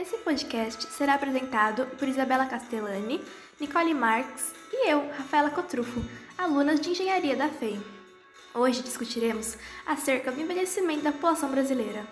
[0.00, 3.20] Esse podcast será apresentado por Isabela Castellani,
[3.60, 6.00] Nicole Marques e eu, Rafaela Cotrufo,
[6.38, 7.78] alunas de Engenharia da FEI.
[8.54, 12.06] Hoje discutiremos acerca do envelhecimento da população brasileira.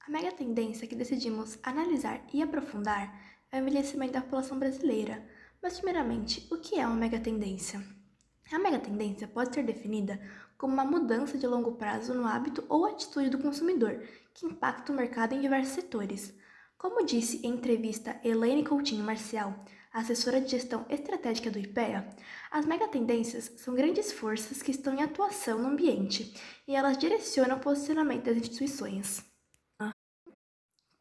[0.00, 3.14] A mega tendência que decidimos analisar e aprofundar
[3.52, 5.22] é o envelhecimento da população brasileira.
[5.62, 7.86] Mas, primeiramente, o que é uma mega tendência?
[8.50, 10.18] A mega tendência pode ser definida
[10.64, 14.02] como uma mudança de longo prazo no hábito ou atitude do consumidor,
[14.32, 16.34] que impacta o mercado em diversos setores.
[16.78, 22.08] Como disse em entrevista Elaine Coutinho Marcial, assessora de gestão estratégica do IPEA,
[22.50, 26.34] as megatendências são grandes forças que estão em atuação no ambiente
[26.66, 29.33] e elas direcionam o posicionamento das instituições.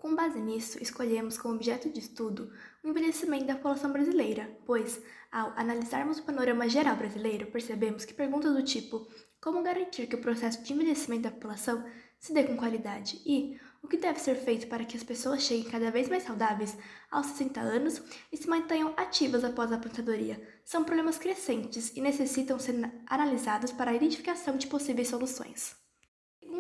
[0.03, 2.51] Com base nisso, escolhemos como objeto de estudo
[2.83, 8.53] o envelhecimento da população brasileira, pois, ao analisarmos o panorama geral brasileiro, percebemos que perguntas
[8.53, 9.07] do tipo
[9.39, 11.85] como garantir que o processo de envelhecimento da população
[12.19, 15.71] se dê com qualidade e o que deve ser feito para que as pessoas cheguem
[15.71, 16.77] cada vez mais saudáveis
[17.09, 22.59] aos 60 anos e se mantenham ativas após a aposentadoria são problemas crescentes e necessitam
[22.59, 22.75] ser
[23.07, 25.81] analisados para a identificação de possíveis soluções.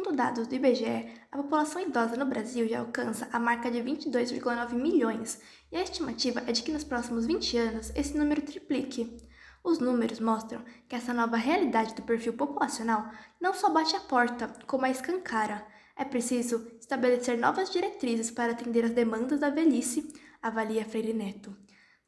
[0.03, 4.73] Segundo dados do IBGE, a população idosa no Brasil já alcança a marca de 22,9
[4.73, 5.39] milhões
[5.71, 9.15] e a estimativa é de que nos próximos 20 anos esse número triplique.
[9.63, 13.09] Os números mostram que essa nova realidade do perfil populacional
[13.39, 15.65] não só bate a porta, como a escancara.
[15.95, 21.55] É preciso estabelecer novas diretrizes para atender as demandas da velhice, avalia Freire Neto.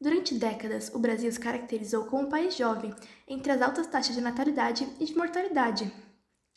[0.02, 2.94] Durante décadas, o Brasil se caracterizou como um país jovem,
[3.26, 5.90] entre as altas taxas de natalidade e de mortalidade.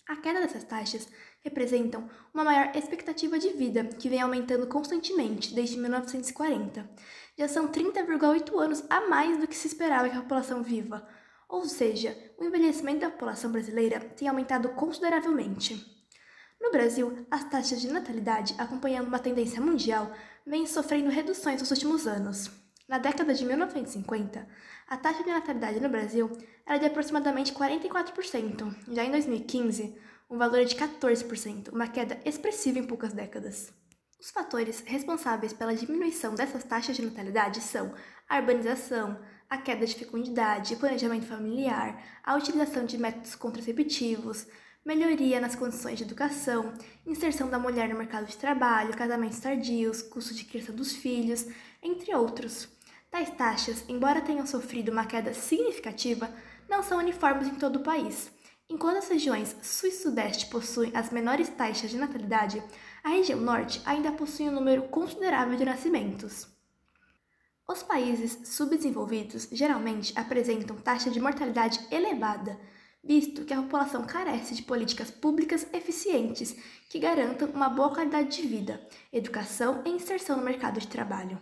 [0.09, 1.07] A queda dessas taxas
[1.41, 6.89] representam uma maior expectativa de vida, que vem aumentando constantemente desde 1940.
[7.37, 11.07] Já são 30,8 anos a mais do que se esperava que a população viva,
[11.49, 15.99] ou seja, o envelhecimento da população brasileira tem aumentado consideravelmente.
[16.61, 20.13] No Brasil, as taxas de natalidade, acompanhando uma tendência mundial,
[20.45, 22.51] vêm sofrendo reduções nos últimos anos.
[22.89, 24.47] Na década de 1950,
[24.89, 26.31] a taxa de natalidade no Brasil
[26.67, 28.75] era de aproximadamente 44%.
[28.89, 29.97] Já em 2015,
[30.31, 33.73] um valor de 14%, uma queda expressiva em poucas décadas.
[34.21, 37.95] Os fatores responsáveis pela diminuição dessas taxas de natalidade são
[38.29, 39.19] a urbanização,
[39.49, 44.47] a queda de fecundidade, planejamento familiar, a utilização de métodos contraceptivos,
[44.85, 46.75] melhoria nas condições de educação,
[47.07, 51.47] inserção da mulher no mercado de trabalho, casamentos tardios, custo de criação dos filhos,
[51.83, 52.69] entre outros.
[53.11, 56.31] Tais taxas, embora tenham sofrido uma queda significativa,
[56.69, 58.31] não são uniformes em todo o país.
[58.71, 62.63] Enquanto as regiões sul e sudeste possuem as menores taxas de natalidade,
[63.03, 66.47] a região norte ainda possui um número considerável de nascimentos.
[67.67, 72.59] Os países subdesenvolvidos geralmente apresentam taxa de mortalidade elevada,
[73.03, 76.55] visto que a população carece de políticas públicas eficientes
[76.91, 81.39] que garantam uma boa qualidade de vida, educação e inserção no mercado de trabalho.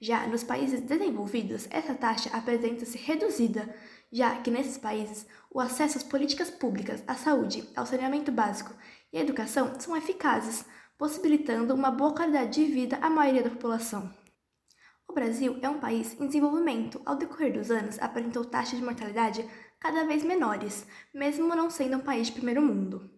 [0.00, 3.74] Já nos países desenvolvidos, essa taxa apresenta-se reduzida,
[4.10, 8.74] já que nesses países o acesso às políticas públicas, à saúde, ao saneamento básico
[9.12, 10.64] e à educação são eficazes,
[10.96, 14.12] possibilitando uma boa qualidade de vida à maioria da população.
[15.06, 17.00] O Brasil é um país em desenvolvimento.
[17.06, 19.48] Ao decorrer dos anos, apresentou taxas de mortalidade
[19.80, 23.10] cada vez menores, mesmo não sendo um país de primeiro mundo.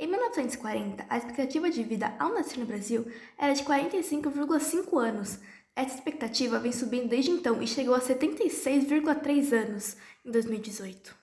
[0.00, 3.06] Em 1940, a expectativa de vida ao nascer no Brasil
[3.36, 5.40] era de 45,5 anos,
[5.78, 9.96] essa expectativa vem subindo desde então e chegou a 76,3 anos
[10.26, 11.14] em 2018.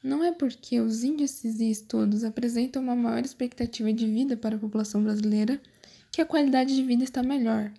[0.00, 4.58] Não é porque os índices e estudos apresentam uma maior expectativa de vida para a
[4.58, 5.60] população brasileira
[6.12, 7.72] que a qualidade de vida está melhor.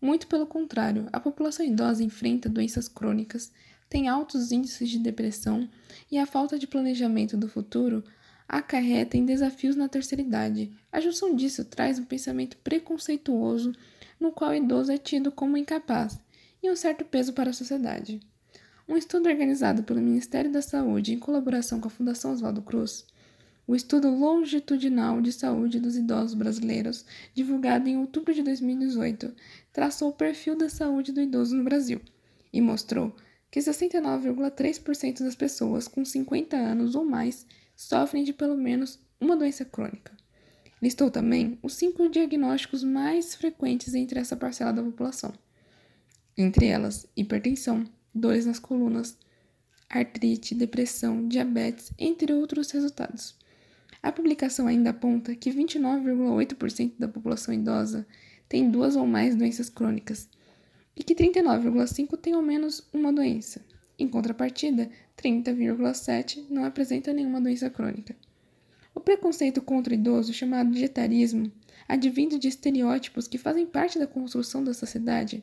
[0.00, 3.52] Muito pelo contrário, a população idosa enfrenta doenças crônicas,
[3.88, 5.70] tem altos índices de depressão
[6.10, 8.02] e a falta de planejamento do futuro
[8.48, 10.72] acarreta em desafios na terceira idade.
[10.90, 13.72] A junção disso traz um pensamento preconceituoso
[14.18, 16.18] no qual o idoso é tido como incapaz
[16.62, 18.20] e um certo peso para a sociedade.
[18.88, 23.04] Um estudo organizado pelo Ministério da Saúde em colaboração com a Fundação Oswaldo Cruz,
[23.66, 27.04] o estudo longitudinal de saúde dos idosos brasileiros,
[27.34, 29.34] divulgado em outubro de 2018,
[29.72, 32.00] traçou o perfil da saúde do idoso no Brasil
[32.52, 33.12] e mostrou
[33.50, 37.44] que 69,3% das pessoas com 50 anos ou mais
[37.76, 40.16] sofrem de pelo menos uma doença crônica.
[40.80, 45.32] Listou também os cinco diagnósticos mais frequentes entre essa parcela da população.
[46.36, 47.84] Entre elas, hipertensão,
[48.14, 49.16] dores nas colunas,
[49.88, 53.34] artrite, depressão, diabetes, entre outros resultados.
[54.02, 58.06] A publicação ainda aponta que 29,8% da população idosa
[58.48, 60.28] tem duas ou mais doenças crônicas
[60.94, 63.64] e que 39,5% tem ao menos uma doença.
[63.98, 68.14] Em contrapartida, 30,7% não apresenta nenhuma doença crônica.
[68.94, 71.50] O preconceito contra o idoso, chamado de etarismo,
[71.88, 75.42] advindo de estereótipos que fazem parte da construção da sociedade.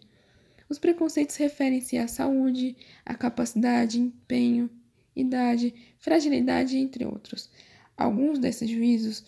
[0.70, 4.70] Os preconceitos referem-se à saúde, à capacidade, empenho,
[5.16, 7.50] idade, fragilidade, entre outros.
[7.96, 9.24] Alguns desses juízos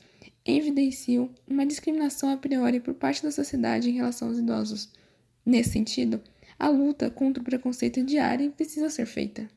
[0.45, 4.89] evidenciam uma discriminação a priori por parte da sociedade em relação aos idosos.
[5.45, 6.21] Nesse sentido,
[6.57, 9.49] a luta contra o preconceito diária e precisa ser feita.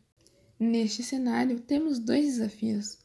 [0.58, 2.98] Neste cenário, temos dois desafios.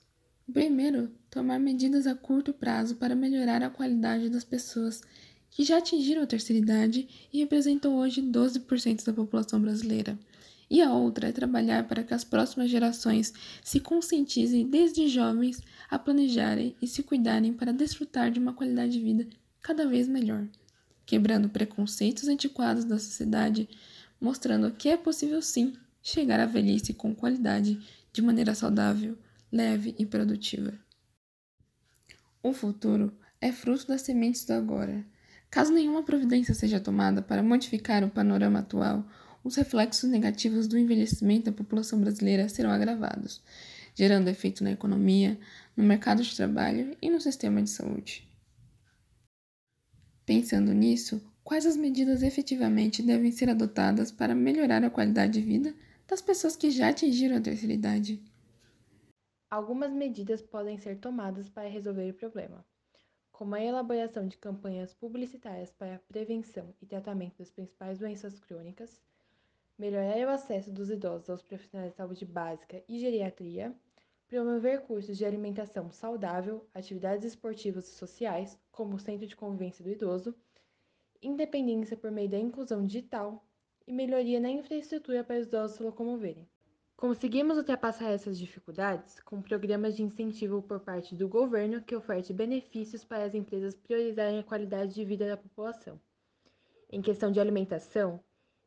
[0.47, 5.01] O primeiro, tomar medidas a curto prazo para melhorar a qualidade das pessoas
[5.49, 10.17] que já atingiram a terceira idade e representam hoje 12% da população brasileira.
[10.69, 13.31] E a outra é trabalhar para que as próximas gerações
[13.63, 18.99] se conscientizem desde jovens a planejarem e se cuidarem para desfrutar de uma qualidade de
[18.99, 19.27] vida
[19.61, 20.47] cada vez melhor,
[21.05, 23.67] quebrando preconceitos antiquados da sociedade,
[24.19, 27.79] mostrando que é possível sim chegar à velhice com qualidade,
[28.11, 29.17] de maneira saudável,
[29.51, 30.73] leve e produtiva.
[32.41, 35.05] O futuro é fruto das sementes do agora.
[35.49, 39.07] Caso nenhuma providência seja tomada para modificar o panorama atual,
[39.43, 43.41] os reflexos negativos do envelhecimento da população brasileira serão agravados,
[43.93, 45.37] gerando efeito na economia,
[45.75, 48.27] no mercado de trabalho e no sistema de saúde.
[50.25, 55.75] Pensando nisso, quais as medidas efetivamente devem ser adotadas para melhorar a qualidade de vida
[56.07, 58.21] das pessoas que já atingiram a terceira idade.
[59.49, 62.65] Algumas medidas podem ser tomadas para resolver o problema,
[63.31, 68.99] como a elaboração de campanhas publicitárias para a prevenção e tratamento das principais doenças crônicas,
[69.77, 73.75] melhorar o acesso dos idosos aos profissionais de saúde básica e geriatria,
[74.33, 79.91] promover cursos de alimentação saudável, atividades esportivas e sociais, como o Centro de Convivência do
[79.91, 80.33] Idoso,
[81.21, 83.45] independência por meio da inclusão digital,
[83.85, 86.49] e melhoria na infraestrutura para os idosos se locomoverem.
[86.97, 93.05] Conseguimos ultrapassar essas dificuldades com programas de incentivo por parte do governo que oferte benefícios
[93.05, 96.01] para as empresas priorizarem a qualidade de vida da população.
[96.91, 98.19] Em questão de alimentação,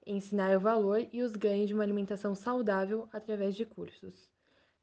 [0.07, 4.36] ensinar o valor e os ganhos de uma alimentação saudável através de cursos.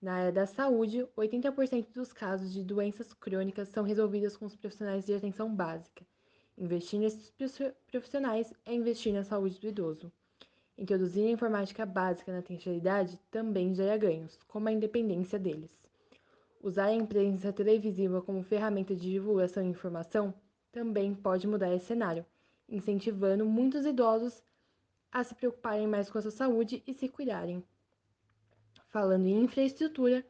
[0.03, 5.05] Na área da saúde, 80% dos casos de doenças crônicas são resolvidos com os profissionais
[5.05, 6.05] de atenção básica.
[6.57, 7.33] Investir nesses
[7.89, 10.11] profissionais é investir na saúde do idoso.
[10.77, 12.81] Introduzir a informática básica na terceira
[13.31, 15.71] também gera ganhos, como a independência deles.
[16.61, 20.33] Usar a imprensa televisiva como ferramenta de divulgação e informação
[20.69, 22.25] também pode mudar esse cenário,
[22.67, 24.43] incentivando muitos idosos
[25.09, 27.63] a se preocuparem mais com a sua saúde e se cuidarem.
[28.93, 30.23] Falando em infraestrutura,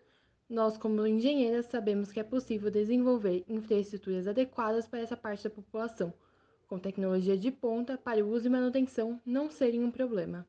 [0.50, 6.14] nós, como engenheiras, sabemos que é possível desenvolver infraestruturas adequadas para essa parte da população,
[6.66, 10.48] com tecnologia de ponta para o uso e manutenção não serem um problema.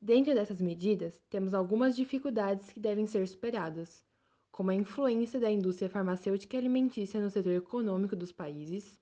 [0.00, 4.02] Dentro dessas medidas, temos algumas dificuldades que devem ser superadas,
[4.50, 8.98] como a influência da indústria farmacêutica e alimentícia no setor econômico dos países,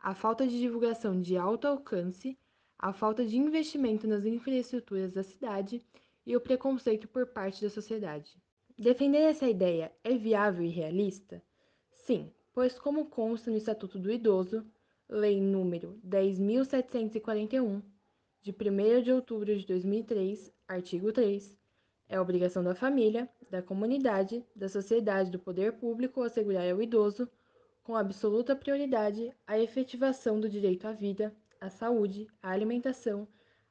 [0.00, 2.36] a falta de divulgação de alto alcance,
[2.76, 5.80] a falta de investimento nas infraestruturas da cidade
[6.26, 8.36] e o preconceito por parte da sociedade.
[8.76, 11.42] Defender essa ideia é viável e realista?
[11.92, 14.66] Sim, pois, como consta no Estatuto do Idoso,
[15.08, 17.80] Lei número 10.741,
[18.42, 21.56] de 1 de outubro de 2003, artigo 3,
[22.08, 27.28] é obrigação da família, da comunidade, da sociedade do poder público assegurar ao idoso,
[27.84, 33.28] com absoluta prioridade, a efetivação do direito à vida, à saúde, à alimentação,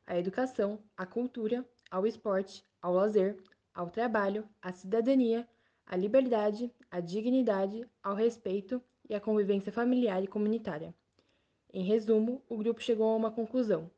[0.08, 3.38] à educação, à cultura, ao esporte, ao lazer,
[3.74, 5.48] ao trabalho, à cidadania,
[5.86, 10.94] à liberdade, à dignidade, ao respeito e à convivência familiar e comunitária.
[11.74, 13.92] Em resumo, o grupo chegou a uma conclusão: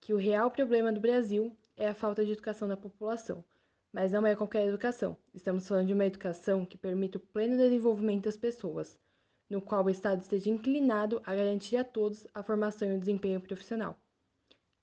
[0.00, 3.42] que o real problema do Brasil é a falta de educação da população.
[3.92, 5.16] Mas não é qualquer educação.
[5.32, 8.98] Estamos falando de uma educação que permita o pleno desenvolvimento das pessoas,
[9.48, 13.40] no qual o Estado esteja inclinado a garantir a todos a formação e o desempenho
[13.40, 13.96] profissional.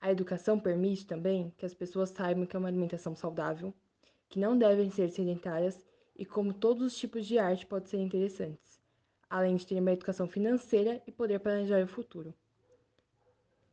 [0.02, 3.72] A educação permite também que as pessoas saibam que é uma alimentação saudável,
[4.28, 5.82] que não devem ser sedentárias
[6.14, 8.82] e como todos os tipos de arte podem ser interessantes
[9.32, 12.34] além de ter uma educação financeira e poder planejar o futuro.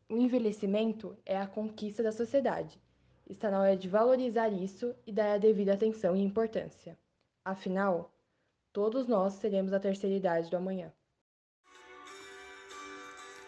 [0.08, 2.82] O envelhecimento é a conquista da sociedade.
[3.30, 6.98] Está na hora de valorizar isso e dar a devida atenção e importância.
[7.44, 8.10] Afinal,
[8.72, 10.94] todos nós seremos a terceira idade do amanhã.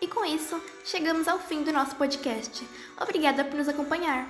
[0.02, 2.68] E com isso, chegamos ao fim do nosso podcast.
[3.00, 4.28] Obrigada por nos acompanhar.